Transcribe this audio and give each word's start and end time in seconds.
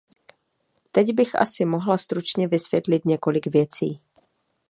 Teď 0.91 1.13
bych 1.13 1.35
asi 1.35 1.65
mohla 1.65 1.97
stručně 1.97 2.47
vysvětlit 2.47 3.05
několik 3.05 3.47
věcí. 3.47 4.01